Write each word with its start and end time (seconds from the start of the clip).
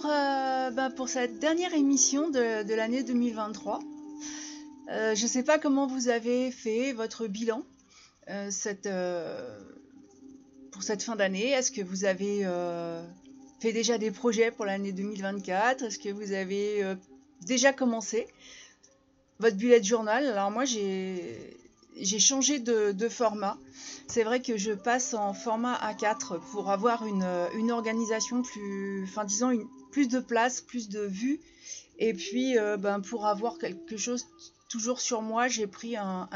pour, 0.00 0.10
euh, 0.10 0.70
bah, 0.70 0.88
pour 0.90 1.08
cette 1.08 1.38
dernière 1.38 1.74
émission 1.74 2.30
de, 2.30 2.74
l'année 2.74 3.02
2023. 3.02 3.80
Euh, 4.90 5.14
je 5.14 5.22
ne 5.22 5.28
sais 5.28 5.42
pas 5.42 5.58
comment 5.58 5.86
vous 5.86 6.08
avez 6.08 6.50
fait 6.50 6.92
votre 6.92 7.26
bilan 7.26 7.62
euh, 8.28 8.50
pour 10.70 10.82
cette 10.82 11.02
fin 11.02 11.16
d'année. 11.16 11.50
Est-ce 11.50 11.70
que 11.70 11.82
vous 11.82 12.04
avez 12.04 12.46
fait 13.60 13.72
déjà 13.72 13.98
des 13.98 14.10
projets 14.10 14.50
pour 14.50 14.64
l'année 14.64 14.92
2024 14.92 15.82
Est-ce 15.82 15.98
que 15.98 16.08
vous 16.08 16.32
avez 16.32 16.96
déjà 17.42 17.72
commencé 17.72 18.26
votre 19.38 19.56
bullet 19.56 19.82
journal? 19.82 20.24
Alors 20.24 20.50
moi, 20.50 20.64
j'ai 20.64 22.18
changé 22.18 22.58
de, 22.58 22.92
de 22.92 23.08
format. 23.08 23.58
C'est 24.06 24.24
vrai 24.24 24.40
que 24.40 24.56
je 24.56 24.72
passe 24.72 25.14
en 25.14 25.34
format 25.34 25.74
A4 25.76 26.40
pour 26.52 26.70
avoir 26.70 27.06
une, 27.06 27.26
une 27.54 27.70
organisation 27.70 28.42
plus, 28.42 29.04
enfin 29.04 29.24
disons, 29.24 29.50
une, 29.50 29.68
plus 29.90 30.08
de 30.08 30.20
place, 30.20 30.60
plus 30.60 30.88
de 30.88 31.00
vue. 31.00 31.40
Et 32.00 32.14
puis, 32.14 32.58
euh, 32.58 32.76
ben, 32.78 33.00
pour 33.00 33.26
avoir 33.26 33.58
quelque 33.58 33.96
chose 33.96 34.26
toujours 34.68 35.00
sur 35.00 35.20
moi, 35.20 35.48
j'ai 35.48 35.66
pris 35.66 35.96
un, 35.96 36.28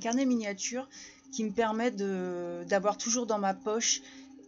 carnet 0.00 0.24
miniature 0.24 0.88
qui 1.32 1.44
me 1.44 1.50
permet 1.50 1.90
d'avoir 1.90 2.96
toujours 2.96 3.26
dans 3.26 3.38
ma 3.38 3.52
poche 3.52 4.00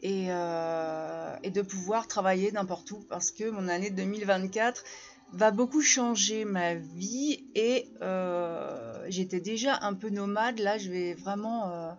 et, 0.03 0.29
euh, 0.31 1.37
et 1.43 1.51
de 1.51 1.61
pouvoir 1.61 2.07
travailler 2.07 2.51
n'importe 2.53 2.91
où 2.93 3.01
parce 3.11 3.31
que 3.31 3.51
mon 3.51 3.69
année 3.69 3.91
2024 3.91 4.85
va 5.33 5.51
beaucoup 5.51 5.83
changer 5.83 6.47
ma 6.47 6.77
vie 6.77 7.45
et 7.55 7.89
euh, 8.01 9.05
j'étais 9.09 9.41
déjà 9.41 9.81
un 9.83 9.93
peu 9.93 10.09
nomade. 10.09 10.61
Là, 10.61 10.79
je 10.79 10.89
vais 10.91 11.13
vraiment, 11.15 11.95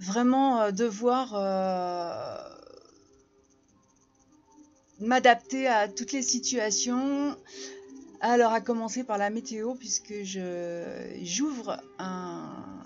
vraiment 0.00 0.72
devoir 0.72 1.34
m'adapter 5.04 5.66
à 5.66 5.88
toutes 5.88 6.12
les 6.12 6.22
situations. 6.22 7.36
Alors, 8.20 8.52
à 8.52 8.60
commencer 8.60 9.04
par 9.04 9.18
la 9.18 9.30
météo, 9.30 9.74
puisque 9.74 10.14
j'ouvre 11.22 11.80
un 11.98 12.84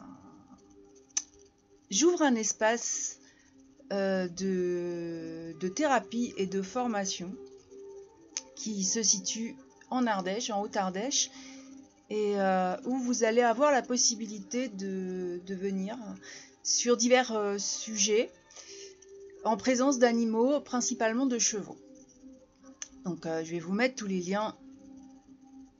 j'ouvre 1.91 2.23
un 2.23 2.35
espace 2.35 3.19
euh, 3.93 4.29
de, 4.29 5.69
thérapie 5.69 6.35
et 6.37 6.47
de 6.47 6.61
formation 6.63 7.33
qui 8.57 8.85
se 8.85 9.03
situe 9.03 9.57
en 9.91 10.07
Ardèche, 10.07 10.51
en 10.51 10.61
Haute-Ardèche, 10.63 11.31
et 12.11 12.39
euh, 12.39 12.77
où 12.85 12.99
vous 12.99 13.25
allez 13.25 13.43
avoir 13.43 13.71
la 13.71 13.83
possibilité 13.83 14.69
de, 14.69 15.41
de 15.47 15.55
venir 15.55 15.97
sur 16.63 16.97
divers 16.97 17.33
euh, 17.33 17.59
sujets 17.59 18.31
en 19.45 19.57
présence 19.57 19.99
d'animaux, 19.99 20.61
principalement 20.61 21.27
de 21.27 21.39
chevaux. 21.39 21.79
Donc 23.09 23.25
euh, 23.25 23.43
je 23.43 23.53
vais 23.53 23.59
vous 23.59 23.73
mettre 23.73 23.95
tous 23.95 24.07
les 24.07 24.21
liens 24.21 24.55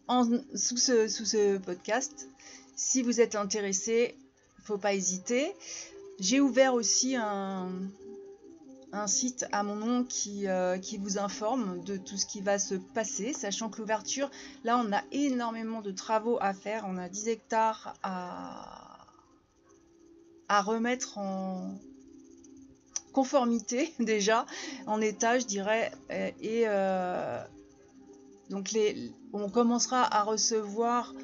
en, 0.07 0.25
sous, 0.55 0.79
ce, 0.79 1.59
podcast. 1.59 2.27
Si 2.75 3.03
vous 3.03 3.21
êtes 3.21 3.35
intéressé, 3.35 4.17
faut 4.63 4.79
pas 4.79 4.95
hésiter. 4.95 5.53
J'ai 6.21 6.41
ouvert 6.41 6.73
aussi 6.73 7.17
un, 7.17 7.69
site 9.07 9.45
à 9.53 9.63
mon 9.63 9.77
nom 9.77 10.05
qui, 10.05 10.49
euh, 10.49 10.79
qui 10.79 10.97
vous 10.97 11.19
informe 11.19 11.85
de 11.85 11.99
tout 11.99 12.17
ce 12.17 12.25
qui 12.25 12.41
va 12.41 12.59
se 12.59 12.77
passer, 12.77 13.35
sachant 13.35 13.69
que 13.69 13.79
l'ouverture, 13.79 14.31
là, 14.65 14.79
on 14.79 14.91
a 14.91 15.03
énormément 15.13 15.83
de 15.83 15.91
travaux 15.91 16.39
à 16.41 16.55
faire. 16.55 16.87
On 16.89 16.97
a 16.97 17.11
10 17.11 17.29
hectares 17.29 17.95
à 18.03 18.97
remettre 20.63 21.19
en 21.19 21.79
conformité, 23.19 23.93
déjà, 23.99 24.47
en 24.87 25.01
état, 25.01 25.41
je 25.41 25.47
dirais. 25.47 25.91
Et 26.41 26.63
euh, 26.67 27.43
donc, 28.49 28.71
les, 28.71 29.11
on 29.33 29.51
commencera 29.51 30.03
à 30.15 30.23
recevoir 30.23 31.15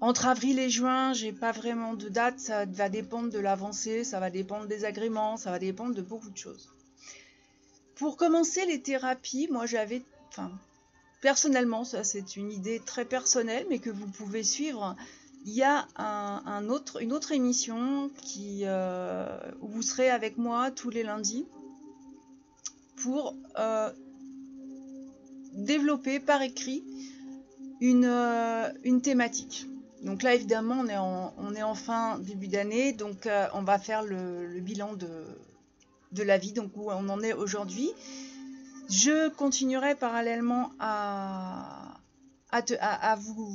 entre 0.00 0.26
avril 0.26 0.58
et 0.58 0.70
juin, 0.70 1.12
j'ai 1.12 1.32
pas 1.32 1.52
vraiment 1.52 1.94
de 1.94 2.08
date, 2.08 2.38
ça 2.38 2.64
va 2.64 2.88
dépendre 2.88 3.30
de 3.30 3.38
l'avancée, 3.38 4.04
ça 4.04 4.20
va 4.20 4.30
dépendre 4.30 4.66
des 4.66 4.84
agréments, 4.84 5.36
ça 5.36 5.50
va 5.50 5.58
dépendre 5.58 5.94
de 5.94 6.02
beaucoup 6.02 6.30
de 6.30 6.36
choses. 6.36 6.70
Pour 7.96 8.16
commencer 8.16 8.64
les 8.66 8.80
thérapies, 8.80 9.48
moi 9.50 9.66
j'avais, 9.66 10.02
enfin, 10.28 10.50
personnellement, 11.20 11.84
ça 11.84 12.04
c'est 12.04 12.36
une 12.36 12.50
idée 12.50 12.80
très 12.80 13.04
personnelle, 13.04 13.66
mais 13.68 13.78
que 13.78 13.90
vous 13.90 14.08
pouvez 14.08 14.42
suivre. 14.42 14.96
Il 15.46 15.52
y 15.52 15.62
a 15.62 15.86
une 15.98 17.12
autre 17.12 17.32
émission 17.32 18.10
euh, 18.62 19.38
où 19.60 19.68
vous 19.68 19.82
serez 19.82 20.08
avec 20.08 20.38
moi 20.38 20.70
tous 20.70 20.88
les 20.88 21.02
lundis 21.02 21.44
pour 22.96 23.36
euh, 23.58 23.90
développer 25.52 26.18
par 26.18 26.40
écrit 26.40 26.82
une, 27.82 28.06
euh, 28.06 28.70
une 28.84 29.02
thématique. 29.02 29.66
Donc 30.02 30.22
là, 30.22 30.34
évidemment, 30.34 30.82
on 31.38 31.54
est 31.54 31.62
en, 31.62 31.74
fin 31.74 32.18
début 32.20 32.48
d'année, 32.48 32.94
donc 32.94 33.28
on 33.52 33.62
va 33.62 33.78
faire 33.78 34.02
le, 34.02 34.60
bilan 34.60 34.94
de, 34.94 36.22
la 36.22 36.38
vie, 36.38 36.52
donc 36.52 36.70
où 36.74 36.90
on 36.90 37.08
en 37.10 37.20
est 37.20 37.34
aujourd'hui. 37.34 37.90
Je 38.88 39.28
continuerai 39.30 39.94
parallèlement 39.94 40.70
à- 40.78 41.94
à 42.50 43.16
vous, 43.16 43.50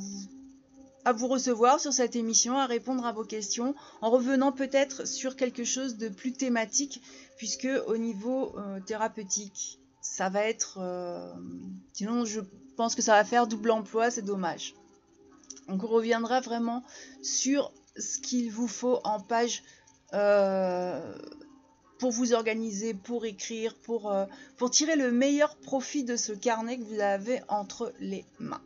à 1.04 1.12
vous 1.12 1.28
recevoir 1.28 1.80
sur 1.80 1.92
cette 1.92 2.16
émission, 2.16 2.58
à 2.58 2.66
répondre 2.66 3.06
à 3.06 3.12
vos 3.12 3.24
questions, 3.24 3.74
en 4.00 4.10
revenant 4.10 4.52
peut-être 4.52 5.06
sur 5.06 5.36
quelque 5.36 5.64
chose 5.64 5.96
de 5.96 6.08
plus 6.08 6.32
thématique, 6.32 7.02
puisque 7.36 7.68
au 7.86 7.96
niveau 7.96 8.54
euh, 8.58 8.80
thérapeutique, 8.80 9.80
ça 10.00 10.28
va 10.28 10.44
être... 10.44 10.78
euh, 10.80 11.32
sinon, 11.92 12.24
je 12.24 12.40
pense 12.76 12.94
que 12.94 13.02
ça 13.02 13.12
va 13.12 13.24
faire 13.24 13.46
double 13.46 13.70
emploi, 13.70 14.10
c'est 14.10 14.22
dommage. 14.22 14.74
Donc 15.68 15.84
on 15.84 15.88
reviendra 15.88 16.40
vraiment 16.40 16.84
sur 17.22 17.72
ce 17.96 18.18
qu'il 18.18 18.50
vous 18.50 18.68
faut 18.68 19.00
en 19.04 19.20
page 19.20 19.62
euh, 20.14 21.16
pour 21.98 22.10
vous 22.10 22.32
organiser, 22.32 22.94
pour 22.94 23.24
écrire, 23.24 23.74
pour, 23.74 24.12
pour 24.56 24.70
tirer 24.70 24.96
le 24.96 25.12
meilleur 25.12 25.56
profit 25.56 26.02
de 26.02 26.16
ce 26.16 26.32
carnet 26.32 26.78
que 26.78 26.84
vous 26.84 27.00
avez 27.00 27.40
entre 27.48 27.92
les 28.00 28.24
mains. 28.38 28.62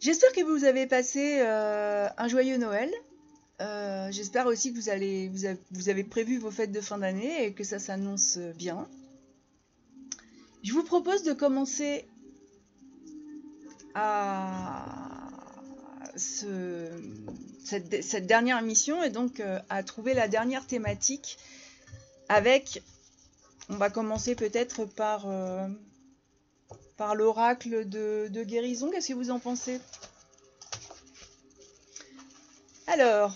J'espère 0.00 0.32
que 0.32 0.40
vous 0.40 0.64
avez 0.64 0.86
passé 0.86 1.40
euh, 1.40 2.08
un 2.16 2.26
joyeux 2.26 2.56
Noël. 2.56 2.90
Euh, 3.60 4.10
J'espère 4.10 4.46
aussi 4.46 4.72
que 4.72 4.78
vous, 4.78 4.88
avez, 4.88 6.04
prévu 6.04 6.38
vos 6.38 6.50
fêtes 6.50 6.72
de 6.72 6.80
fin 6.80 6.96
d'année 6.96 7.44
et 7.44 7.52
que 7.52 7.64
ça 7.64 7.78
s'annonce 7.78 8.38
bien. 8.56 8.88
Je 10.62 10.72
vous 10.72 10.84
propose 10.84 11.22
de 11.22 11.34
commencer 11.34 12.08
à 13.94 15.28
ce, 16.16 16.88
cette, 17.62 18.26
dernière 18.26 18.58
émission 18.58 19.02
et 19.02 19.10
donc 19.10 19.40
euh, 19.40 19.60
à 19.68 19.82
trouver 19.82 20.14
la 20.14 20.28
dernière 20.28 20.66
thématique 20.66 21.36
avec, 22.30 22.82
on 23.68 23.76
va 23.76 23.90
commencer 23.90 24.34
peut-être 24.34 24.86
par, 24.86 25.26
par 27.00 27.14
l'oracle 27.14 27.88
de, 27.88 28.44
guérison. 28.44 28.90
Qu'est-ce 28.90 29.08
que 29.08 29.14
vous 29.14 29.30
en 29.30 29.38
pensez? 29.38 29.80
Alors, 32.88 33.34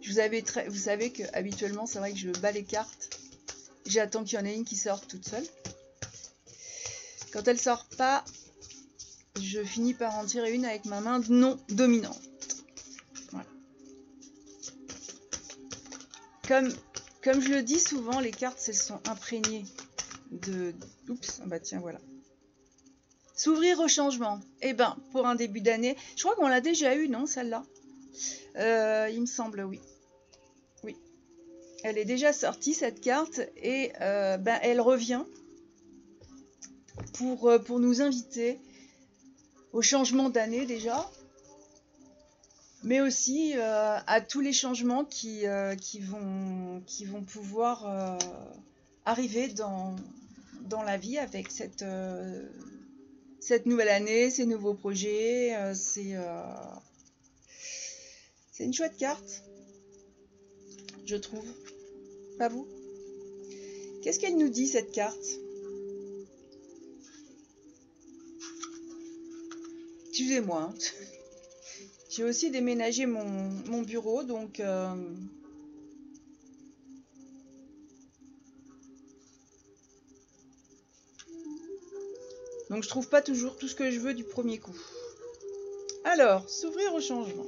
je 0.00 0.12
vous, 0.12 0.20
avais 0.20 0.42
très, 0.42 0.68
vous 0.68 0.78
savez 0.78 1.10
que 1.10 1.24
habituellement 1.32 1.86
c'est 1.86 1.98
vrai 1.98 2.12
que 2.12 2.18
je 2.18 2.30
bats 2.30 2.52
les 2.52 2.62
cartes. 2.62 3.18
J'attends 3.86 4.22
qu'il 4.22 4.38
y 4.38 4.40
en 4.40 4.44
ait 4.44 4.54
une 4.54 4.64
qui 4.64 4.76
sorte 4.76 5.08
toute 5.08 5.28
seule. 5.28 5.44
Quand 7.32 7.48
elle 7.48 7.58
sort 7.58 7.86
pas, 7.98 8.24
je 9.42 9.64
finis 9.64 9.94
par 9.94 10.14
en 10.16 10.24
tirer 10.24 10.52
une 10.52 10.64
avec 10.64 10.84
ma 10.84 11.00
main 11.00 11.20
non 11.28 11.58
dominante. 11.70 12.22
Comme, 16.46 16.72
comme 17.20 17.40
je 17.40 17.48
le 17.48 17.64
dis 17.64 17.80
souvent, 17.80 18.20
les 18.20 18.30
cartes, 18.30 18.62
elles 18.68 18.76
sont 18.76 19.00
imprégnées 19.08 19.64
de... 20.34 20.74
Oups, 21.08 21.40
ah 21.42 21.46
bah 21.46 21.60
tiens, 21.60 21.80
voilà. 21.80 22.00
S'ouvrir 23.36 23.80
au 23.80 23.88
changement. 23.88 24.40
Eh 24.62 24.74
ben, 24.74 24.96
pour 25.10 25.26
un 25.26 25.34
début 25.34 25.60
d'année, 25.60 25.96
je 26.16 26.22
crois 26.22 26.36
qu'on 26.36 26.48
l'a 26.48 26.60
déjà 26.60 26.94
eu, 26.94 27.08
non, 27.08 27.26
celle-là? 27.26 27.64
Euh, 28.56 29.08
Il 29.12 29.22
me 29.22 29.26
semble, 29.26 29.62
oui. 29.62 29.80
Oui. 30.84 30.96
Elle 31.82 31.98
est 31.98 32.04
déjà 32.04 32.32
sortie, 32.32 32.74
cette 32.74 33.00
carte, 33.00 33.40
et 33.56 33.92
euh, 34.00 34.36
ben, 34.36 34.58
elle 34.62 34.80
revient 34.80 35.24
pour, 37.14 37.48
euh, 37.48 37.58
pour 37.58 37.80
nous 37.80 38.02
inviter 38.02 38.60
au 39.72 39.82
changement 39.82 40.30
d'année 40.30 40.64
déjà, 40.64 41.10
mais 42.84 43.00
aussi 43.00 43.54
à 43.56 44.20
tous 44.20 44.40
les 44.40 44.52
changements 44.52 45.04
qui, 45.04 45.44
vont, 45.98 47.22
pouvoir 47.26 48.18
arriver 49.04 49.48
dans, 49.48 49.96
dans 50.64 50.82
la 50.82 50.96
vie 50.96 51.18
avec 51.18 51.50
cette, 51.50 51.82
euh, 51.82 52.48
cette 53.40 53.66
nouvelle 53.66 53.88
année, 53.88 54.30
ces 54.30 54.46
nouveaux 54.46 54.74
projets. 54.74 55.54
euh, 55.56 55.74
c'est 55.74 56.14
euh, 56.14 56.42
c'est 58.52 58.64
une 58.64 58.72
chouette 58.72 58.96
carte. 58.96 59.42
je 61.06 61.16
trouve. 61.16 61.46
Pas 62.38 62.48
vous? 62.48 62.66
Qu'est-ce 64.02 64.18
qu'elle 64.18 64.36
nous 64.36 64.48
dit 64.48 64.66
cette 64.68 64.92
carte? 64.92 65.26
Excusez-moi. 70.08 70.62
Hein. 70.62 70.74
J'ai 72.10 72.22
aussi 72.22 72.50
déménagé 72.50 73.06
mon, 73.06 73.82
bureau, 73.82 74.22
donc... 74.22 74.62
donc 82.70 82.82
je 82.82 82.88
trouve 82.88 83.08
pas 83.08 83.22
toujours 83.22 83.56
tout 83.56 83.68
ce 83.68 83.74
que 83.74 83.90
je 83.90 84.00
veux 84.00 84.14
du 84.14 84.24
premier 84.24 84.58
coup. 84.58 84.76
Alors, 86.04 86.48
s'ouvrir 86.48 86.94
au 86.94 87.00
changement. 87.00 87.46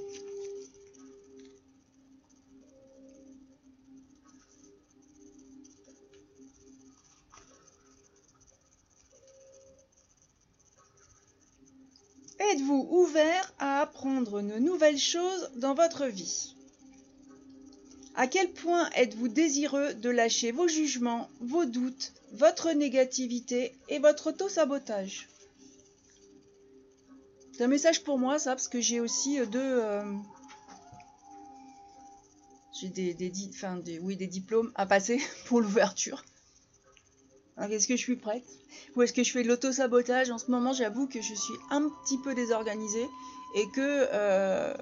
Êtes-vous 12.39 12.89
ouvert 12.91 13.53
à 13.59 13.81
apprendre 13.81 14.41
de 14.41 14.59
nouvelles 14.59 14.99
choses 14.99 15.51
dans 15.57 15.75
votre 15.75 16.07
vie? 16.07 16.55
À 18.15 18.27
quel 18.27 18.51
point 18.51 18.89
êtes-vous 18.97 19.29
désireux 19.29 19.93
de 19.93 20.09
lâcher 20.09 20.53
vos 20.53 20.69
jugements, 20.69 21.29
vos 21.41 21.67
doutes, 21.67 22.13
votre 22.37 22.71
négativité 22.73 23.75
et 23.89 23.99
votre 23.99 24.29
auto-sabotage. 24.29 25.29
C'est 27.53 27.65
un 27.65 27.69
message 27.69 28.05
pour 28.05 28.19
moi, 28.19 28.39
ça, 28.39 28.51
parce 28.51 28.69
que 28.69 28.81
j'ai 28.81 29.01
aussi 29.01 29.41
euh, 29.41 29.47
deux... 29.47 29.61
Euh, 29.61 30.05
j'ai 32.79 32.89
des, 32.89 33.15
des, 33.15 33.31
diplômes 33.31 34.71
à 34.75 34.85
passer 34.85 35.19
pour 35.47 35.63
l'ouverture. 35.63 36.25
Est-ce 37.59 37.89
que 37.89 37.97
je 37.97 38.03
suis 38.03 38.17
prête? 38.17 38.45
Ou 38.95 39.03
est-ce 39.03 39.15
que 39.15 39.25
je 39.25 39.33
fais 39.33 39.43
de 39.43 39.49
l'auto-sabotage? 39.49 40.31
En 40.31 40.37
ce 40.37 40.51
moment, 40.51 40.75
j'avoue 40.75 41.07
que 41.07 41.23
je 41.23 41.35
suis 41.35 41.55
un 41.71 41.89
petit 41.89 42.19
peu 42.19 42.35
désorganisée 42.35 43.09
et 43.55 43.67
que 43.71 44.09
euh, 44.13 44.75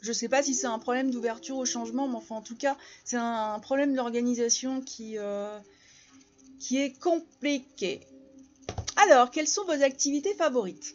je 0.00 0.08
ne 0.08 0.14
sais 0.14 0.28
pas 0.28 0.42
si 0.42 0.54
c'est 0.54 0.66
un 0.66 0.78
problème 0.78 1.10
d'ouverture 1.10 1.56
au 1.56 1.64
changement, 1.64 2.08
mais 2.08 2.16
enfin, 2.16 2.36
en 2.36 2.42
tout 2.42 2.56
cas, 2.56 2.76
c'est 3.04 3.16
un, 3.16 3.58
problème 3.60 3.94
d'organisation 3.94 4.80
qui, 4.80 5.18
euh, 5.18 5.58
qui 6.60 6.78
est 6.78 6.98
compliqué. 7.00 8.00
Alors, 8.96 9.30
quelles 9.30 9.48
sont 9.48 9.64
vos 9.64 9.82
activités 9.82 10.34
favorites? 10.34 10.94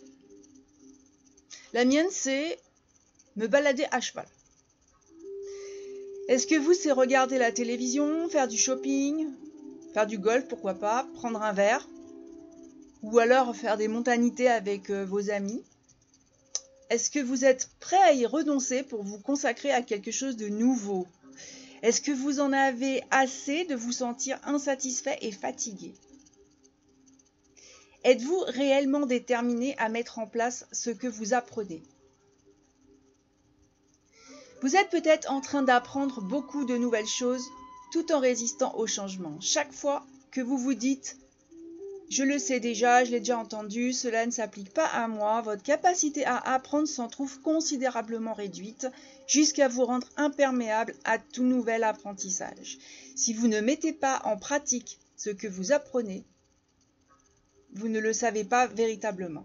La 1.74 1.86
mienne, 1.86 2.08
c'est 2.12 2.60
me 3.36 3.48
balader 3.48 3.86
à 3.92 4.00
cheval. 4.00 4.28
Est-ce 6.30 6.48
que 6.48 6.56
vous, 6.56 6.74
c'est 6.74 6.92
regarder 6.92 7.38
la 7.38 7.52
télévision, 7.52 8.30
faire 8.30 8.48
du 8.48 8.58
shopping, 8.58 9.28
faire 9.94 10.08
du 10.08 10.18
golf, 10.18 10.48
pourquoi 10.48 10.76
pas, 10.76 11.08
prendre 11.16 11.42
un 11.42 11.52
verre, 11.52 11.88
ou 13.02 13.20
alors 13.20 13.56
faire 13.56 13.78
des 13.78 13.90
montanités 13.90 14.48
avec 14.48 14.90
euh, 14.90 15.04
vos 15.06 15.30
amis? 15.30 15.62
Est-ce 16.94 17.10
que 17.10 17.18
vous 17.18 17.44
êtes 17.44 17.72
prêt 17.80 18.04
à 18.04 18.14
y 18.14 18.28
renoncer 18.28 18.84
pour 18.84 19.02
vous 19.02 19.18
consacrer 19.18 19.72
à 19.72 19.82
quelque 19.82 20.12
chose 20.12 20.38
de 20.38 20.48
nouveau? 20.48 21.08
Est-ce 21.82 22.02
que 22.02 22.12
vous 22.12 22.40
en 22.40 22.54
avez 22.54 23.02
assez 23.10 23.66
de 23.66 23.74
vous 23.74 23.92
sentir 23.92 24.40
insatisfait 24.44 25.18
et 25.24 25.32
fatigué? 25.32 25.96
Êtes-vous 28.04 28.38
réellement 28.42 29.08
déterminé 29.08 29.76
à 29.80 29.90
mettre 29.90 30.20
en 30.20 30.28
place 30.28 30.68
ce 30.72 30.92
que 30.92 31.08
vous 31.08 31.34
apprenez? 31.34 31.82
Vous 34.62 34.76
êtes 34.76 34.92
peut-être 34.92 35.32
en 35.32 35.42
train 35.42 35.64
d'apprendre 35.64 36.22
beaucoup 36.22 36.64
de 36.64 36.78
nouvelles 36.78 37.08
choses 37.08 37.48
tout 37.92 38.12
en 38.12 38.20
résistant 38.20 38.76
au 38.76 38.86
changement. 38.86 39.42
Chaque 39.42 39.74
fois 39.74 40.06
que 40.30 40.42
vous 40.42 40.60
vous 40.60 40.76
dites 40.76 41.18
je 42.10 42.24
le 42.24 42.38
sais 42.38 42.60
déjà, 42.60 43.04
je 43.04 43.12
l'ai 43.12 43.20
déjà 43.20 43.38
entendu, 43.38 43.94
cela 43.94 44.26
ne 44.26 44.32
s'applique 44.32 44.74
pas 44.74 44.86
à 44.86 45.08
moi, 45.08 45.42
votre 45.42 45.64
capacité 45.64 46.26
à 46.26 46.38
apprendre 46.38 46.88
s'en 46.88 47.08
trouve 47.08 47.40
considérablement 47.42 48.34
réduite 48.34 48.88
jusqu'à 49.28 49.68
vous 49.68 49.86
rendre 49.86 50.08
imperméable 50.18 50.94
à 51.06 51.18
tout 51.18 51.44
nouvel 51.44 51.84
apprentissage. 51.84 52.78
Si 53.16 53.34
vous 53.34 53.48
ne 53.48 53.62
mettez 53.62 53.94
pas 53.94 54.22
en 54.26 54.38
pratique 54.38 55.00
ce 55.18 55.30
que 55.30 55.48
vous 55.48 55.72
apprenez, 55.72 56.24
vous 57.74 57.88
ne 57.88 58.00
le 58.00 58.14
savez 58.14 58.44
pas 58.44 58.68
véritablement. 58.68 59.44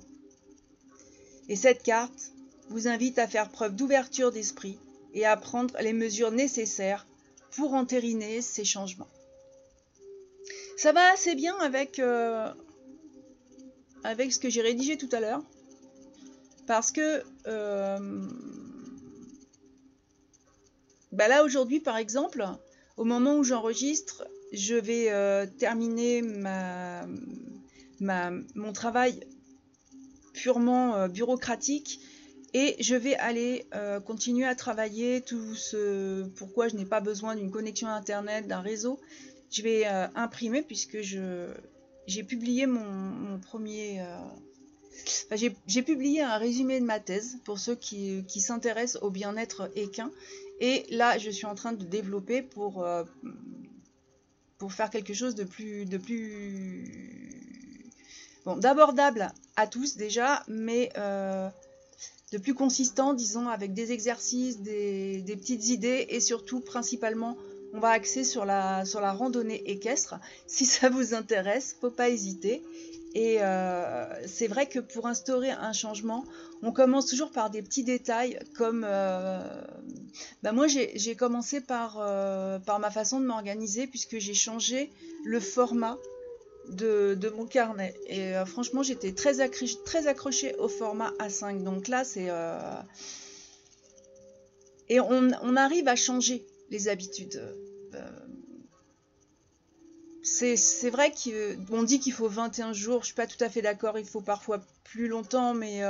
Et 1.49 1.57
cette 1.57 1.83
carte 1.83 2.33
vous 2.69 2.89
invite 2.89 3.19
à 3.19 3.27
faire 3.27 3.49
preuve 3.49 3.75
d'ouverture 3.75 4.33
d'esprit 4.33 4.79
et 5.15 5.25
à 5.25 5.37
prendre 5.37 5.75
les 5.81 5.95
mesures 5.95 6.33
nécessaires 6.33 7.07
pour 7.53 7.73
entériner 7.73 8.43
ces 8.43 8.65
changements. 8.65 9.09
Ça 10.79 10.93
va 10.93 11.11
assez 11.11 11.35
bien 11.35 11.59
avec, 11.59 11.99
euh, 11.99 12.47
avec 14.05 14.33
ce 14.33 14.39
que 14.39 14.49
j'ai 14.49 14.63
rédigé 14.63 14.97
tout 14.97 15.09
à 15.11 15.19
l'heure, 15.19 15.43
parce 16.69 16.93
que 16.93 17.25
euh, 17.49 18.23
bah 21.11 21.27
là 21.27 21.43
aujourd'hui 21.43 21.81
par 21.81 21.97
exemple, 21.97 22.47
au 22.97 23.03
moment 23.03 23.39
où 23.39 23.43
j'enregistre, 23.43 24.25
je 24.53 24.77
vais 24.77 25.11
euh, 25.11 25.47
terminer 25.47 26.23
ma, 26.23 27.05
ma, 27.99 28.31
mon 28.55 28.73
travail 28.73 29.19
purement 30.33 31.09
bureaucratique 31.09 31.99
et 32.55 32.77
je 32.79 32.95
vais 32.95 33.17
aller 33.17 33.67
continuer 34.07 34.47
à 34.47 34.55
travailler 34.55 35.23
tout 35.23 35.57
ce 35.57 36.23
pourquoi 36.37 36.69
je 36.69 36.77
n'ai 36.77 36.87
pas 36.87 37.01
besoin 37.01 37.35
d'une 37.35 37.51
connexion 37.51 37.89
internet, 37.89 38.47
d'un 38.47 38.61
réseau. 38.61 39.01
Je 39.51 39.63
vais 39.63 39.87
euh, 39.87 40.07
imprimer 40.15 40.63
puisque 40.63 41.01
je 41.01 41.53
j'ai 42.07 42.23
publié 42.23 42.67
mon, 42.67 43.39
premier 43.39 44.01
euh, 44.01 44.17
j'ai 45.67 45.83
publié 45.83 46.23
un 46.23 46.39
résumé 46.39 46.81
de 46.81 46.85
ma 46.85 47.01
thèse 47.01 47.39
pour 47.45 47.59
ceux 47.59 47.75
qui, 47.75 48.25
qui 48.27 48.41
s'intéressent 48.41 49.03
au 49.03 49.11
bien-être 49.11 49.71
équin. 49.75 50.11
Et 50.61 50.87
là 50.91 51.19
je 51.19 51.31
suis 51.31 51.47
en 51.47 51.55
train 51.55 51.73
de 51.73 51.85
développer 51.85 52.43
pour 52.43 52.87
pour 54.59 54.73
faire 54.73 54.91
quelque 54.91 55.15
chose 55.15 55.35
de 55.35 55.45
plus 55.45 55.85
de 55.85 55.99
plus 55.99 57.41
bon 58.45 58.57
d'abordable 58.57 59.31
à 59.57 59.67
tous 59.67 59.97
déjà 59.97 60.43
mais 60.49 60.91
de 62.33 62.39
plus 62.39 62.55
consistant, 62.55 63.15
disons, 63.15 63.49
avec 63.49 63.73
des 63.73 63.93
exercices, 63.93 64.61
des, 64.61 65.23
petites 65.27 65.69
idées 65.69 66.07
et 66.11 66.21
surtout, 66.21 66.61
principalement, 66.61 67.37
on 67.73 67.81
va 67.81 67.91
axer 67.91 68.25
sur 68.25 68.45
la, 68.45 68.85
randonnée 69.13 69.71
équestre. 69.71 70.17
Si 70.47 70.65
ça 70.65 70.89
vous 70.89 71.15
intéresse, 71.15 71.77
faut 71.81 71.91
pas 71.91 72.09
hésiter. 72.09 72.63
Et 73.15 73.39
euh, 73.41 74.05
c'est 74.27 74.49
vrai 74.49 74.67
que 74.67 74.79
pour 74.79 75.07
instaurer 75.07 75.51
un 75.51 75.73
changement, 75.73 76.25
on 76.63 76.73
commence 76.73 77.07
toujours 77.07 77.31
par 77.31 77.51
des 77.51 77.63
petits 77.63 77.85
détails 77.85 78.39
comme... 78.57 78.85
Euh, 78.87 79.41
bah 80.43 80.53
moi, 80.53 80.67
j'ai 80.67 81.17
commencé 81.17 81.61
par, 81.61 81.99
euh, 82.01 82.59
par 82.59 82.79
ma 82.79 82.91
façon 82.91 83.21
de 83.21 83.27
m'organiser 83.27 83.87
puisque 83.87 84.19
j'ai 84.19 84.35
changé 84.35 84.91
le 85.25 85.41
format 85.41 85.97
de, 86.69 87.17
mon 87.37 87.47
carnet. 87.47 87.95
Et 88.09 88.33
franchement, 88.47 88.83
j'étais 88.83 89.13
très, 89.13 89.41
accrochée 89.41 90.55
au 90.57 90.69
format 90.69 91.13
A5. 91.19 91.63
Donc 91.63 91.89
là, 91.89 92.05
c'est... 92.05 92.31
Et 94.89 95.01
on, 95.01 95.57
arrive 95.57 95.89
à 95.89 95.97
changer 95.97 96.45
les 96.71 96.89
habitudes. 96.89 97.43
Euh, 97.95 98.11
c'est 100.23 100.91
vrai 100.91 101.13
qu'on 101.13 101.83
dit 101.83 102.01
qu'il 102.01 102.13
faut 102.13 102.29
21 102.29 102.73
jours. 102.73 103.01
Je 103.01 103.07
suis 103.07 103.15
pas 103.15 103.27
tout 103.27 103.43
à 103.43 103.49
fait 103.49 103.63
d'accord. 103.63 103.99
Il 103.99 104.05
faut 104.05 104.21
parfois 104.21 104.61
plus 104.85 105.09
longtemps. 105.09 105.55
Mais 105.55 105.83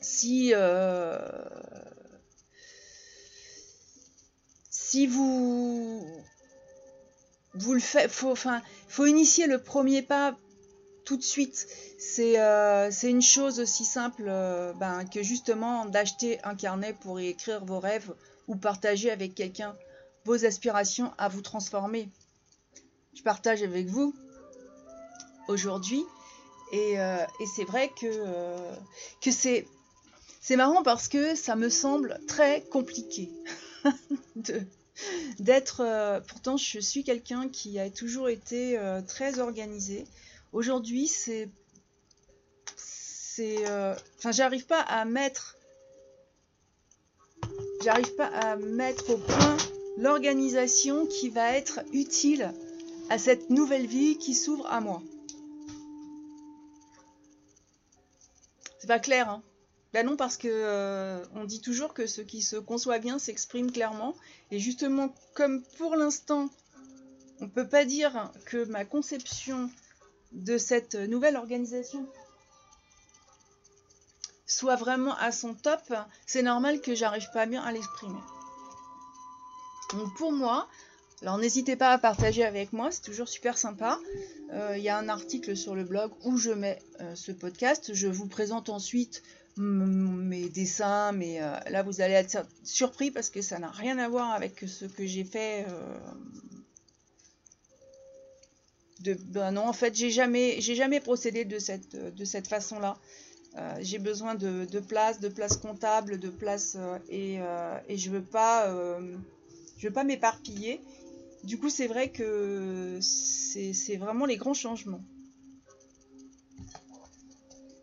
si... 0.00 0.52
si 4.70 5.06
vous 5.06 6.04
vous 7.54 7.74
le 7.74 7.80
faites, 7.80 8.10
faut, 8.10 8.34
faut 8.88 9.06
initier 9.06 9.46
le 9.46 9.62
premier 9.62 10.02
pas 10.02 10.36
tout 11.04 11.16
de 11.16 11.22
suite. 11.22 11.66
C'est 11.98 12.40
euh, 12.40 12.90
une 13.02 13.22
chose 13.22 13.60
aussi 13.60 13.84
simple 13.84 14.26
euh, 14.28 14.72
ben, 14.74 15.04
que 15.04 15.22
justement 15.22 15.84
d'acheter 15.84 16.38
un 16.44 16.54
carnet 16.54 16.92
pour 16.92 17.20
y 17.20 17.26
écrire 17.26 17.64
vos 17.64 17.80
rêves 17.80 18.14
ou 18.50 18.56
partager 18.56 19.10
avec 19.10 19.34
quelqu'un 19.34 19.74
vos 20.26 20.44
aspirations 20.44 21.10
à 21.16 21.28
vous 21.28 21.40
transformer. 21.40 22.10
Je 23.14 23.22
partage 23.22 23.62
avec 23.62 23.86
vous 23.86 24.14
aujourd'hui 25.48 26.04
et, 26.72 27.00
euh, 27.00 27.24
c'est 27.56 27.64
vrai 27.64 27.90
que, 27.98 28.06
que 29.22 29.30
c'est 29.30 29.66
marrant 30.56 30.82
parce 30.82 31.08
que 31.08 31.34
ça 31.34 31.56
me 31.56 31.70
semble 31.70 32.20
très 32.28 32.62
compliqué 32.62 33.30
d'être. 35.38 35.80
Euh, 35.80 36.20
pourtant, 36.20 36.56
je 36.56 36.80
suis 36.80 37.04
quelqu'un 37.04 37.48
qui 37.48 37.78
a 37.78 37.90
toujours 37.90 38.28
été 38.28 38.78
euh, 38.78 39.02
très 39.02 39.38
organisé. 39.38 40.06
Aujourd'hui, 40.52 41.08
c'est. 41.08 41.48
C'est. 42.76 43.68
Euh, 43.68 43.94
enfin, 44.18 44.32
j'arrive 44.32 44.66
pas 44.66 44.80
à 44.80 45.04
mettre 45.04 45.56
j'arrive 47.82 48.14
pas 48.14 48.26
à 48.26 48.56
mettre 48.56 49.10
au 49.10 49.16
point 49.16 49.56
l'organisation 49.96 51.06
qui 51.06 51.30
va 51.30 51.52
être 51.52 51.80
utile 51.92 52.52
à 53.08 53.18
cette 53.18 53.50
nouvelle 53.50 53.86
vie 53.86 54.18
qui 54.18 54.34
s'ouvre 54.34 54.66
à 54.66 54.80
moi. 54.80 55.02
C'est 58.78 58.86
pas 58.86 58.98
clair, 58.98 59.28
hein 59.28 59.42
Ben 59.92 60.06
non, 60.06 60.16
parce 60.16 60.36
que 60.36 60.48
euh, 60.48 61.24
on 61.34 61.44
dit 61.44 61.60
toujours 61.60 61.92
que 61.92 62.06
ce 62.06 62.20
qui 62.22 62.40
se 62.40 62.56
conçoit 62.56 62.98
bien 62.98 63.18
s'exprime 63.18 63.70
clairement. 63.70 64.14
Et 64.50 64.58
justement, 64.58 65.14
comme 65.34 65.62
pour 65.76 65.96
l'instant, 65.96 66.48
on 67.40 67.48
peut 67.48 67.68
pas 67.68 67.84
dire 67.84 68.30
que 68.46 68.64
ma 68.64 68.84
conception 68.84 69.70
de 70.32 70.58
cette 70.58 70.94
nouvelle 70.94 71.36
organisation 71.36 72.06
soit 74.50 74.76
vraiment 74.76 75.16
à 75.16 75.30
son 75.30 75.54
top, 75.54 75.94
c'est 76.26 76.42
normal 76.42 76.80
que 76.80 76.94
j'arrive 76.94 77.30
pas 77.32 77.46
bien 77.46 77.62
à 77.62 77.72
l'exprimer. 77.72 78.18
Donc 79.92 80.14
pour 80.16 80.32
moi, 80.32 80.68
alors 81.22 81.38
n'hésitez 81.38 81.76
pas 81.76 81.90
à 81.90 81.98
partager 81.98 82.44
avec 82.44 82.72
moi, 82.72 82.90
c'est 82.90 83.02
toujours 83.02 83.28
super 83.28 83.56
sympa. 83.56 83.98
Euh, 84.52 84.74
il 84.76 84.82
y 84.82 84.88
a 84.88 84.98
un 84.98 85.08
article 85.08 85.56
sur 85.56 85.74
le 85.74 85.84
blog 85.84 86.10
où 86.24 86.36
je 86.36 86.50
mets 86.50 86.80
euh, 87.00 87.14
ce 87.14 87.30
podcast. 87.30 87.94
Je 87.94 88.08
vous 88.08 88.26
présente 88.26 88.68
ensuite 88.68 89.22
mes 89.56 90.48
dessins, 90.48 91.12
mais 91.12 91.42
euh, 91.42 91.54
là 91.68 91.82
vous 91.82 92.00
allez 92.00 92.14
être 92.14 92.38
surpris 92.64 93.10
parce 93.10 93.30
que 93.30 93.42
ça 93.42 93.58
n'a 93.58 93.70
rien 93.70 93.98
à 93.98 94.08
voir 94.08 94.32
avec 94.32 94.64
ce 94.66 94.86
que 94.86 95.06
j'ai 95.06 95.24
fait. 95.24 95.66
Ben 99.02 99.52
non, 99.52 99.66
en 99.66 99.72
fait, 99.72 99.94
j'ai 99.94 100.10
jamais, 100.10 100.60
jamais 100.60 101.00
procédé 101.00 101.44
de 101.44 101.58
cette 101.58 102.48
façon-là. 102.48 102.98
J'ai 103.80 103.98
besoin 103.98 104.34
de, 104.34 104.80
place, 104.80 105.20
de 105.20 105.28
place 105.28 105.56
comptable, 105.56 106.18
de 106.18 106.28
place 106.28 106.76
et, 107.08 107.38
et 107.88 107.96
je 107.96 108.10
veux 108.10 108.22
pas, 108.22 108.68
je 109.78 109.86
veux 109.86 109.92
pas 109.92 110.04
m'éparpiller. 110.04 110.80
Du 111.44 111.58
coup, 111.58 111.70
c'est 111.70 111.86
vrai 111.86 112.10
que 112.10 112.98
c'est 113.00 113.96
vraiment 113.96 114.26
les 114.26 114.36
grands 114.36 114.54
changements. 114.54 115.02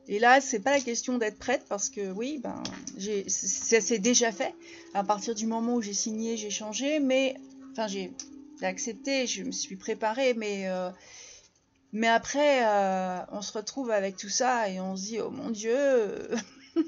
Et 0.09 0.19
là, 0.19 0.39
c'est 0.39 0.59
pas 0.59 0.71
la 0.71 0.79
question 0.79 1.17
d'être 1.17 1.37
prête 1.37 1.65
parce 1.67 1.89
que 1.89 2.11
oui, 2.11 2.39
ben, 2.41 2.63
ça 3.27 3.81
s'est 3.81 3.99
déjà 3.99 4.31
fait. 4.31 4.53
À 4.93 5.03
partir 5.03 5.35
du 5.35 5.45
moment 5.45 5.75
où 5.75 5.81
j'ai 5.81 5.93
signé, 5.93 6.37
j'ai 6.37 6.49
changé, 6.49 6.99
mais 6.99 7.35
enfin, 7.71 7.87
j'ai 7.87 8.13
accepté, 8.61 9.27
je 9.27 9.43
me 9.43 9.51
suis 9.51 9.75
préparée, 9.75 10.33
mais 10.33 10.69
euh, 10.69 10.89
mais 11.93 12.07
après, 12.07 12.65
euh, 12.65 13.19
on 13.31 13.41
se 13.41 13.53
retrouve 13.53 13.91
avec 13.91 14.17
tout 14.17 14.29
ça 14.29 14.69
et 14.69 14.79
on 14.79 14.95
se 14.95 15.03
dit, 15.03 15.19
oh 15.21 15.29
mon 15.29 15.49
Dieu. 15.49 16.29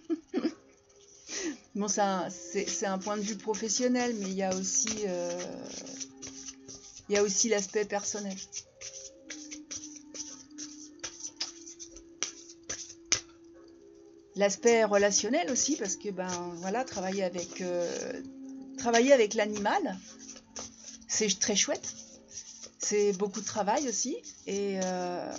bon, 1.76 1.88
c'est 1.88 2.86
un, 2.86 2.98
point 2.98 3.18
de 3.18 3.22
vue 3.22 3.38
professionnel, 3.38 4.14
mais 4.20 4.28
il 4.28 4.34
y 4.34 4.44
a 4.44 4.54
aussi 4.54 4.90
euh, 5.08 5.40
aussi 7.22 7.50
l'aspect 7.50 7.86
personnel. 7.86 8.36
L'aspect 14.36 14.84
relationnel 14.84 15.52
aussi, 15.52 15.76
parce 15.76 15.96
que 15.96 16.10
ben 16.10 16.30
voilà, 16.58 16.84
travailler 16.86 17.24
avec 17.24 17.62
euh, 17.62 18.22
travailler 18.78 19.12
avec 19.12 19.34
l'animal, 19.34 19.98
c'est 21.08 21.40
très 21.40 21.56
chouette. 21.56 21.94
C'est 22.80 23.14
beaucoup 23.14 23.42
de 23.42 23.46
travail 23.46 23.88
aussi. 23.90 24.18
Et, 24.48 24.80
euh, 24.84 25.32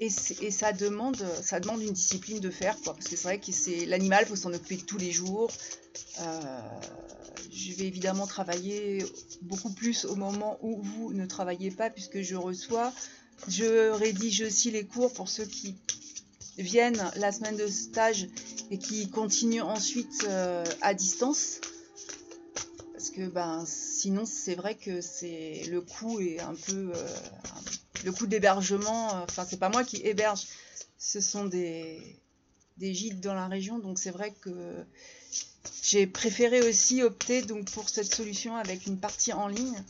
et, 0.00 0.10
ça 0.10 0.72
demande 0.72 1.24
ça 1.42 1.60
demande 1.60 1.80
une 1.80 1.92
discipline 1.92 2.40
de 2.40 2.50
faire. 2.50 2.76
Parce 2.84 3.06
que 3.06 3.16
c'est 3.16 3.22
vrai 3.22 3.40
que 3.40 3.52
c'est 3.52 3.86
l'animal, 3.86 4.24
il 4.26 4.28
faut 4.28 4.36
s'en 4.36 4.52
occuper 4.52 4.78
tous 4.78 4.98
les 4.98 5.12
jours. 5.12 5.50
Euh, 6.20 6.60
je 7.52 7.72
vais 7.74 7.86
évidemment 7.86 8.26
travailler 8.26 9.04
beaucoup 9.42 9.70
plus 9.70 10.04
au 10.04 10.16
moment 10.16 10.58
où 10.62 10.82
vous 10.82 11.12
ne 11.12 11.24
travaillez 11.26 11.70
pas 11.70 11.88
puisque 11.88 12.20
je 12.22 12.36
reçois. 12.36 12.92
Je 13.48 13.90
rédige 13.90 14.42
aussi 14.42 14.70
les 14.70 14.84
cours 14.84 15.12
pour 15.12 15.28
ceux 15.28 15.46
qui 15.46 15.76
viennent 16.58 17.02
la 17.16 17.32
semaine 17.32 17.56
de 17.56 17.66
stage 17.66 18.28
et 18.70 18.78
qui 18.78 19.08
continuent 19.08 19.62
ensuite 19.62 20.26
euh, 20.28 20.64
à 20.82 20.94
distance. 20.94 21.60
Ben 23.26 23.64
sinon 23.66 24.24
c'est 24.26 24.54
vrai 24.54 24.74
que 24.76 25.00
c'est 25.00 25.64
le 25.68 25.80
coût 25.80 26.20
est 26.20 26.40
un 26.40 26.54
peu 26.54 26.92
euh, 26.94 27.16
le 28.04 28.12
coût 28.12 28.26
d'hébergement. 28.26 29.16
Euh, 29.16 29.24
enfin 29.24 29.46
c'est 29.48 29.58
pas 29.58 29.68
moi 29.68 29.84
qui 29.84 29.96
héberge, 30.04 30.46
ce 30.98 31.20
sont 31.20 31.44
des 31.44 32.00
des 32.78 32.94
gîtes 32.94 33.20
dans 33.20 33.34
la 33.34 33.46
région 33.46 33.78
donc 33.78 33.98
c'est 33.98 34.10
vrai 34.10 34.32
que 34.40 34.84
j'ai 35.82 36.06
préféré 36.06 36.62
aussi 36.62 37.02
opter 37.02 37.42
donc 37.42 37.70
pour 37.70 37.88
cette 37.88 38.14
solution 38.14 38.56
avec 38.56 38.86
une 38.86 38.98
partie 38.98 39.32
en 39.32 39.48
ligne. 39.48 39.82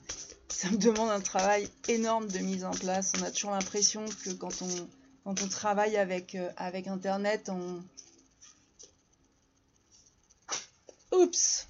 Ça 0.49 0.71
me 0.71 0.77
demande 0.77 1.11
un 1.11 1.21
travail 1.21 1.69
énorme 1.89 2.27
de 2.27 2.39
mise 2.39 2.65
en 2.65 2.73
place. 2.73 3.13
On 3.19 3.23
a 3.23 3.31
toujours 3.31 3.53
l'impression 3.53 4.05
que 4.25 4.31
quand 4.31 4.63
on, 4.63 4.89
quand 5.25 5.43
on 5.43 5.49
travaille 5.49 5.97
avec, 5.97 6.35
euh, 6.35 6.51
avec 6.57 6.87
Internet, 6.87 7.49
on... 7.51 7.83
Oups 11.13 11.67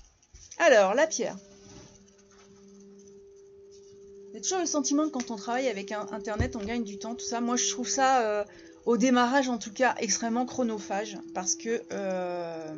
Alors, 0.59 0.95
la 0.95 1.07
pierre. 1.07 1.37
Toujours 4.43 4.61
le 4.61 4.67
sentiment 4.67 5.07
que 5.07 5.11
quand 5.11 5.31
on 5.31 5.37
travaille 5.37 5.69
avec 5.69 5.93
Internet, 5.93 6.57
on 6.57 6.65
gagne 6.65 6.85
du 6.85 6.99
temps, 6.99 7.15
tout 7.15 7.25
ça. 7.25 7.41
Moi, 7.41 7.57
je 7.57 7.71
trouve 7.71 7.89
ça, 7.89 8.23
euh, 8.23 8.45
au 8.87 8.97
démarrage 8.97 9.49
en 9.49 9.59
tout 9.59 9.73
cas, 9.73 9.95
extrêmement 9.99 10.47
chronophage. 10.47 11.19
Parce 11.35 11.55
que... 11.55 11.83
Euh, 11.93 12.75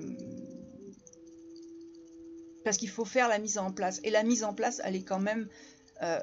parce 2.65 2.77
qu'il 2.77 2.89
faut 2.89 3.05
faire 3.05 3.29
la 3.29 3.39
mise 3.39 3.59
en 3.59 3.73
place. 3.73 4.01
Et 4.05 4.11
la 4.11 4.23
mise 4.23 4.45
en 4.45 4.55
place, 4.55 4.81
elle 4.85 4.97
est 4.97 5.03
quand 5.03 5.21
même... 5.21 5.49
Euh, 6.03 6.21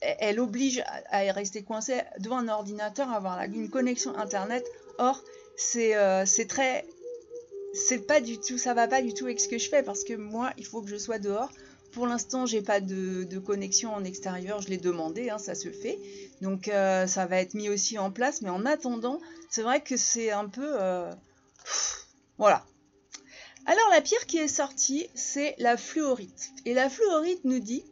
elle 0.00 0.40
oblige 0.40 0.82
à, 1.10 1.20
rester 1.32 1.62
coincé 1.62 2.02
devant 2.18 2.38
un 2.38 2.48
ordinateur, 2.48 3.08
à 3.10 3.16
avoir 3.16 3.42
une 3.42 3.70
connexion 3.70 4.16
Internet. 4.16 4.64
Or, 4.98 5.22
c'est 5.56 6.46
très... 6.48 6.86
C'est 7.74 8.06
pas 8.06 8.22
du 8.22 8.38
tout, 8.38 8.56
ça 8.56 8.72
va 8.72 8.88
pas 8.88 9.02
du 9.02 9.12
tout 9.12 9.26
avec 9.26 9.38
ce 9.38 9.48
que 9.48 9.58
je 9.58 9.68
fais 9.68 9.82
parce 9.82 10.02
que 10.02 10.14
moi, 10.14 10.50
il 10.56 10.64
faut 10.64 10.80
que 10.80 10.88
je 10.88 10.96
sois 10.96 11.18
dehors. 11.18 11.50
Pour 11.96 12.06
l'instant, 12.06 12.46
j'ai 12.46 12.62
pas 12.62 12.80
de, 12.80 13.38
connexion 13.38 13.92
en 13.92 14.04
extérieur, 14.04 14.60
je 14.60 14.68
l'ai 14.68 14.76
demandé, 14.76 15.30
hein, 15.30 15.38
ça 15.38 15.56
se 15.56 15.70
fait. 15.70 15.98
Donc 16.42 16.68
euh, 16.68 17.08
ça 17.08 17.26
va 17.26 17.40
être 17.40 17.54
mis 17.54 17.68
aussi 17.68 17.98
en 17.98 18.12
place, 18.12 18.42
mais 18.42 18.50
en 18.50 18.64
attendant, 18.64 19.18
c'est 19.50 19.62
vrai 19.62 19.80
que 19.80 19.96
c'est 19.96 20.30
un 20.30 20.46
peu... 20.48 20.76
voilà, 22.38 22.64
alors 23.66 23.88
la 23.90 24.00
pierre 24.00 24.26
qui 24.26 24.38
est 24.38 24.48
sortie, 24.48 25.08
c'est 25.14 25.56
la 25.58 25.76
fluorite. 25.76 26.50
Et 26.64 26.72
la 26.72 26.88
fluorite 26.88 27.44
nous 27.44 27.58
dit 27.58 27.84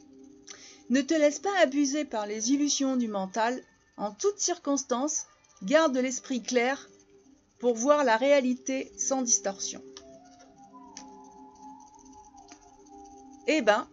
Ne 0.88 1.00
te 1.00 1.14
laisse 1.14 1.40
pas 1.40 1.56
abuser 1.60 2.04
par 2.04 2.26
les 2.26 2.52
illusions 2.52 2.96
du 2.96 3.08
mental. 3.08 3.60
En 3.96 4.12
toutes 4.12 4.38
circonstances, 4.38 5.26
garde 5.62 5.96
l'esprit 5.96 6.42
clair 6.42 6.88
pour 7.58 7.74
voir 7.74 8.04
la 8.04 8.16
réalité 8.16 8.92
sans 8.96 9.22
distorsion. 9.22 9.82
Eh 13.46 13.60
ben, 13.60 13.88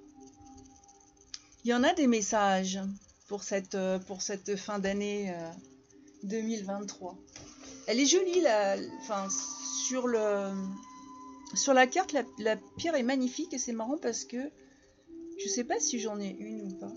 il 1.63 1.70
y 1.70 1.74
en 1.74 1.84
a 1.84 1.94
des 1.94 2.08
messages 2.08 2.80
pour 3.27 3.44
cette, 3.44 3.75
euh, 3.75 4.00
pour 4.00 4.22
cette 4.22 4.56
fin 4.56 4.80
d'année 4.80 5.34
2023. 6.24 7.12
Euh, 7.12 7.15
Elle 7.88 8.00
est 8.00 8.06
jolie, 8.06 8.41
la, 8.41 8.77
enfin, 9.00 9.27
sur 9.88 10.08
le, 10.08 10.51
sur 11.53 11.74
la 11.74 11.88
carte, 11.88 12.15
la, 12.39 12.56
pierre 12.77 12.96
est 12.96 13.03
magnifique 13.03 13.53
et 13.53 13.58
c'est 13.58 13.74
marrant 13.74 13.98
parce 13.98 14.25
que 14.25 14.51
je 15.44 15.48
sais 15.48 15.63
pas 15.63 15.80
si 15.80 16.00
j'en 16.00 16.20
ai 16.20 16.30
une 16.30 16.62
ou 16.62 16.75
pas. 16.75 16.91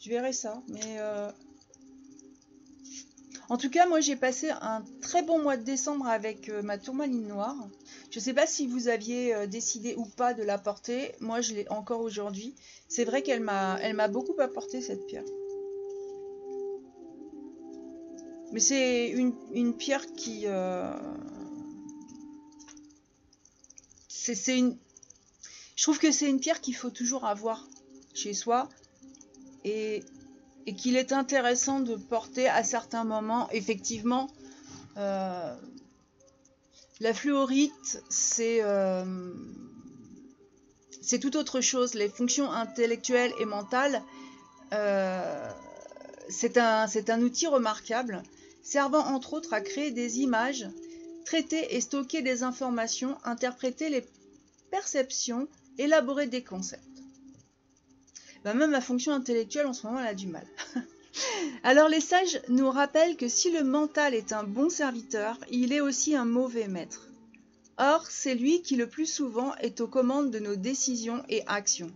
Je 0.00 0.10
verrai 0.10 0.32
ça, 0.32 0.62
mais 0.68 0.98
euh, 0.98 1.30
en 3.48 3.56
tout 3.58 3.70
cas, 3.70 3.86
moi 3.86 4.00
j'ai 4.00 4.16
passé 4.16 4.50
un 4.50 4.82
très 5.02 5.22
bon 5.22 5.42
mois 5.42 5.56
de 5.56 5.62
décembre 5.62 6.06
avec 6.06 6.48
euh, 6.48 6.62
ma 6.62 6.78
tourmaline 6.78 7.26
noire. 7.26 7.56
Je 8.10 8.18
sais 8.18 8.32
pas 8.32 8.46
si 8.46 8.66
vous 8.66 8.88
aviez 8.88 9.34
euh, 9.34 9.46
décidé 9.46 9.94
ou 9.96 10.06
pas 10.06 10.34
de 10.34 10.42
la 10.42 10.58
porter. 10.58 11.14
Moi, 11.20 11.40
je 11.40 11.54
l'ai 11.54 11.68
encore 11.68 12.00
aujourd'hui. 12.00 12.54
C'est 12.88 13.04
vrai 13.04 13.22
qu'elle 13.22 13.40
m'a, 13.40 14.08
beaucoup 14.08 14.40
apporté 14.40 14.80
cette 14.80 15.06
pierre. 15.06 15.24
Mais 18.52 18.60
c'est 18.60 19.08
une, 19.08 19.74
pierre 19.74 20.06
qui, 20.14 20.46
c'est 24.08 24.56
une. 24.56 24.76
Je 25.76 25.82
trouve 25.82 25.98
que 25.98 26.12
c'est 26.12 26.30
une 26.30 26.38
pierre 26.40 26.60
qu'il 26.60 26.76
faut 26.76 26.90
toujours 26.90 27.24
avoir 27.24 27.66
chez 28.14 28.32
soi 28.32 28.68
et, 29.64 30.02
qu'il 30.72 30.96
est 30.96 31.12
intéressant 31.12 31.80
de 31.80 31.96
porter 31.96 32.48
à 32.48 32.64
certains 32.64 33.04
moments. 33.04 33.48
Effectivement, 33.50 34.30
euh, 34.96 35.54
la 37.00 37.12
fluorite, 37.12 38.02
c'est 38.08 38.60
euh, 38.62 39.04
c'est 41.02 41.18
tout 41.18 41.36
autre 41.36 41.60
chose. 41.60 41.94
Les 41.94 42.08
fonctions 42.08 42.50
intellectuelles 42.50 43.32
et 43.38 43.44
mentales, 43.44 44.02
euh, 44.72 45.50
c'est 46.28 46.56
un 46.56 47.20
outil 47.20 47.46
remarquable, 47.46 48.22
servant 48.62 49.04
entre 49.06 49.34
autres 49.34 49.52
à 49.52 49.60
créer 49.60 49.90
des 49.90 50.20
images 50.20 50.66
traiter 51.24 51.74
et 51.74 51.80
stocker 51.80 52.22
des 52.22 52.42
informations, 52.42 53.16
interpréter 53.24 53.88
les 53.88 54.04
perceptions, 54.70 55.48
élaborer 55.78 56.26
des 56.26 56.42
concepts. 56.42 56.93
Ben, 58.44 58.54
même 58.54 58.70
la 58.70 58.82
fonction 58.82 59.12
intellectuelle 59.12 59.66
en 59.66 59.72
ce 59.72 59.86
moment 59.86 60.00
elle 60.00 60.06
a 60.06 60.14
du 60.14 60.26
mal. 60.26 60.46
Alors 61.62 61.88
les 61.88 62.00
sages 62.00 62.40
nous 62.48 62.70
rappellent 62.70 63.16
que 63.16 63.28
si 63.28 63.50
le 63.50 63.64
mental 63.64 64.14
est 64.14 64.32
un 64.32 64.44
bon 64.44 64.68
serviteur, 64.68 65.38
il 65.50 65.72
est 65.72 65.80
aussi 65.80 66.14
un 66.14 66.26
mauvais 66.26 66.68
maître. 66.68 67.08
Or, 67.78 68.06
c'est 68.08 68.34
lui 68.34 68.62
qui 68.62 68.76
le 68.76 68.86
plus 68.86 69.06
souvent 69.06 69.54
est 69.56 69.80
aux 69.80 69.88
commandes 69.88 70.30
de 70.30 70.38
nos 70.38 70.56
décisions 70.56 71.22
et 71.28 71.42
actions. 71.46 71.90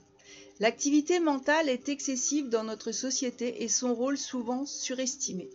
L'activité 0.59 1.21
mentale 1.21 1.69
est 1.69 1.89
excessive 1.89 2.49
dans 2.49 2.65
notre 2.65 2.91
société 2.91 3.63
et 3.63 3.69
son 3.69 3.95
rôle 3.95 4.19
souvent 4.19 4.67
surestimé. 4.67 5.49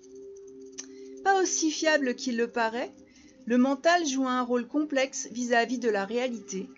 Pas 1.25 1.41
aussi 1.41 1.71
fiable 1.71 2.15
qu'il 2.15 2.37
le 2.37 2.47
paraît, 2.47 2.91
le 3.45 3.57
mental 3.57 4.05
joue 4.05 4.27
un 4.27 4.43
rôle 4.43 4.67
complexe 4.67 5.27
vis-à-vis 5.31 5.79
de 5.79 5.89
la 5.89 6.05
réalité, 6.05 6.69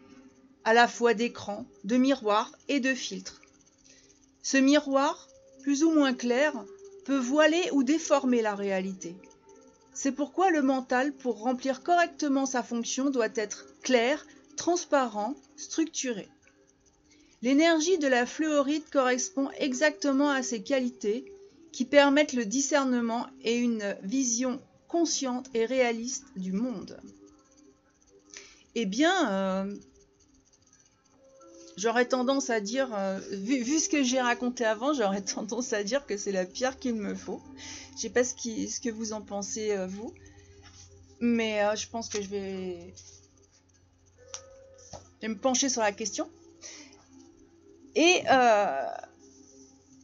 à 0.64 0.74
la 0.74 0.88
fois 0.88 1.14
d'écran, 1.14 1.66
de 1.84 1.98
miroir 1.98 2.52
et 2.68 2.80
de 2.80 2.96
filtre. 2.96 3.42
Ce 4.46 4.58
miroir, 4.58 5.28
plus 5.64 5.84
ou 5.84 5.90
moins 5.90 6.14
clair, 6.14 6.54
peut 7.04 7.18
voiler 7.18 7.68
ou 7.72 7.82
déformer 7.82 8.44
la 8.44 8.54
réalité. 8.54 9.16
C'est 9.92 10.12
pourquoi 10.12 10.52
le 10.52 10.62
mental, 10.62 11.14
pour 11.14 11.40
remplir 11.40 11.82
correctement 11.82 12.46
sa 12.46 12.62
fonction, 12.62 13.10
doit 13.10 13.34
être 13.34 13.66
clair, 13.82 14.24
transparent, 14.56 15.34
structuré. 15.58 16.28
L'énergie 17.42 17.98
de 17.98 18.08
la 18.08 18.28
fluorite 18.28 18.92
correspond 18.92 19.50
exactement 19.58 20.30
à 20.30 20.44
ces 20.44 20.62
qualités 20.62 21.26
qui 21.72 21.84
permettent 21.84 22.34
le 22.34 22.46
discernement 22.46 23.26
et 23.44 23.58
une 23.58 23.98
vision 24.04 24.62
consciente 24.88 25.50
et 25.56 25.66
réaliste 25.66 26.28
du 26.36 26.52
monde. 26.52 27.00
Eh 28.76 28.86
bien, 28.86 29.32
euh, 29.32 29.76
j'aurais 31.78 32.06
tendance 32.06 32.50
à 32.50 32.60
dire, 32.60 32.90
euh, 32.94 33.20
vu, 33.32 33.80
ce 33.80 33.90
que 33.90 34.04
j'ai 34.04 34.22
raconté 34.22 34.66
avant, 34.66 34.94
j'aurais 34.94 35.22
tendance 35.36 35.74
à 35.74 35.84
dire 35.84 36.06
que 36.06 36.18
c'est 36.18 36.32
la 36.32 36.46
pierre 36.46 36.80
qu'il 36.80 36.96
me 36.96 37.16
faut. 37.16 37.42
Je 37.96 38.02
sais 38.02 38.10
pas 38.10 38.24
ce, 38.24 38.34
que 38.34 38.90
vous 38.90 39.14
en 39.14 39.22
pensez, 39.22 39.72
euh, 39.72 39.88
vous. 39.88 40.14
Mais 41.20 41.64
euh, 41.64 41.76
je 41.76 41.88
pense 41.88 42.10
que 42.10 42.22
je 42.22 42.28
vais... 42.28 42.94
je 44.94 45.22
vais 45.22 45.28
me 45.30 45.38
pencher 45.38 45.70
sur 45.70 45.82
la 45.82 45.92
question. 45.92 46.30
Et, 47.96 48.24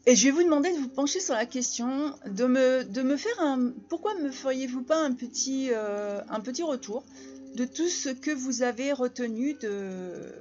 je 0.07 0.23
vais 0.25 0.31
vous 0.31 0.43
demander 0.43 0.71
de 0.71 0.77
vous 0.77 0.89
pencher 0.89 1.19
sur 1.19 1.35
la 1.35 1.45
question, 1.45 2.15
de 2.25 2.45
me, 2.45 3.17
faire 3.17 3.39
un... 3.39 3.71
Pourquoi 3.89 4.15
me 4.15 4.31
feriez-vous 4.31 4.81
pas 4.81 4.97
un 4.97 5.13
petit, 5.13 5.69
un 5.73 6.39
petit 6.39 6.63
retour 6.63 7.03
de 7.55 7.65
tout 7.65 7.89
ce 7.89 8.09
que 8.09 8.31
vous 8.31 8.63
avez 8.63 8.93
retenu 8.93 9.53
de 9.55 10.33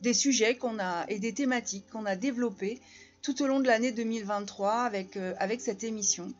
des 0.00 0.14
sujets 0.14 0.56
qu'on 0.56 0.78
a 0.78 1.04
et 1.08 1.18
des 1.18 1.32
thématiques 1.32 1.88
qu'on 1.90 2.06
a 2.06 2.16
développées 2.16 2.80
tout 3.22 3.42
au 3.42 3.46
long 3.46 3.60
de 3.60 3.66
l'année 3.66 3.92
2023 3.92 4.72
avec, 4.72 5.16
euh, 5.16 5.34
avec 5.38 5.60
cette 5.60 5.84
émission. 5.84 6.32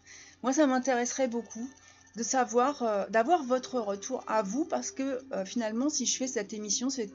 Moi, 0.42 0.52
ça 0.52 0.66
m'intéresserait 0.66 1.28
beaucoup 1.28 1.68
de 2.16 2.22
savoir, 2.22 2.82
euh, 2.82 3.06
d'avoir 3.10 3.44
votre 3.44 3.78
retour 3.78 4.24
à 4.26 4.42
vous 4.42 4.64
parce 4.64 4.90
que 4.90 5.20
euh, 5.32 5.44
finalement, 5.44 5.90
si 5.90 6.06
je 6.06 6.16
fais 6.16 6.26
cette 6.26 6.52
émission, 6.52 6.88
c'est 6.90 7.10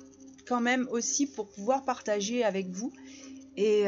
quand 0.48 0.62
même 0.62 0.88
aussi 0.92 1.26
pour 1.26 1.50
pouvoir 1.50 1.84
partager 1.84 2.44
avec 2.44 2.70
vous. 2.70 2.94
Et, 3.58 3.86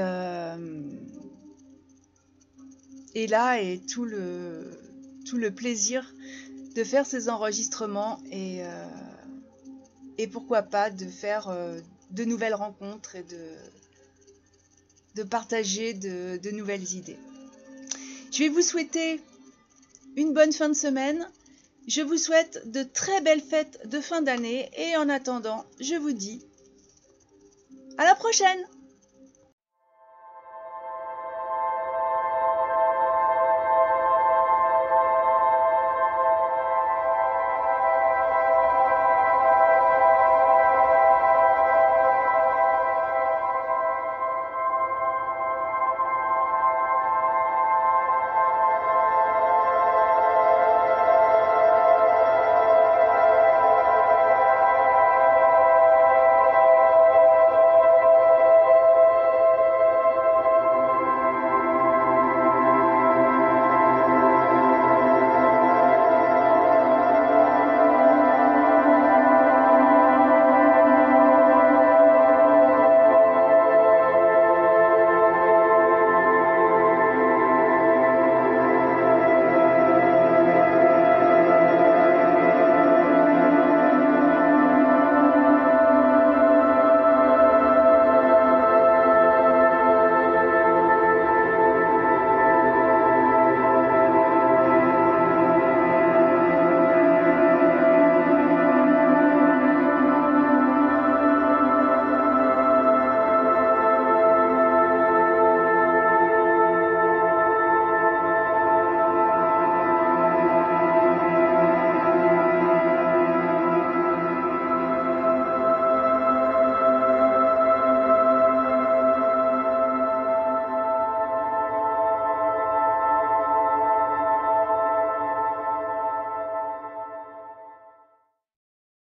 et 3.15 3.27
là 3.27 3.61
est 3.61 3.85
tout 3.85 4.05
le, 4.05 4.71
tout 5.25 5.35
le 5.35 5.51
plaisir 5.53 6.15
de 6.73 6.85
faire 6.85 7.05
ces 7.05 7.27
enregistrements 7.27 8.17
et, 8.31 8.61
et 10.17 10.27
pourquoi 10.27 10.61
pas 10.61 10.89
de 10.89 11.05
faire 11.05 11.49
de 12.11 12.23
nouvelles 12.23 12.55
rencontres 12.55 13.15
et 13.15 13.23
de, 15.15 15.23
partager 15.23 15.93
de 15.93 16.51
nouvelles 16.51 16.93
idées. 16.93 17.17
Je 18.31 18.43
vais 18.43 18.49
vous 18.49 18.61
souhaiter 18.61 19.19
une 20.15 20.33
bonne 20.33 20.51
fin 20.51 20.69
de 20.69 20.73
semaine. 20.73 21.27
Je 21.87 22.01
vous 22.01 22.17
souhaite 22.17 22.69
de 22.69 22.83
très 22.83 23.21
belles 23.21 23.41
fêtes 23.41 23.87
de 23.87 24.01
fin 24.01 24.21
d'année 24.21 24.69
et 24.77 24.97
en 24.97 25.07
attendant, 25.07 25.65
je 25.79 25.95
vous 25.95 26.11
dis 26.11 26.45
à 27.97 28.03
la 28.03 28.15
prochaine 28.15 28.59